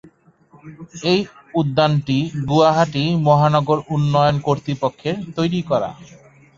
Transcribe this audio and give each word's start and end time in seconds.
এই 1.03 1.19
উদ্যানটি 1.53 2.17
গুয়াহাটি 2.47 3.03
মহানগর 3.27 3.79
উন্নয়ন 3.95 4.35
কর্তৃপক্ষের 4.39 5.15
তৈরি 5.37 5.59
করা। 5.69 5.89